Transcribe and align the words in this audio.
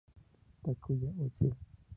Takuya 0.63 1.09
Uchida 1.25 1.59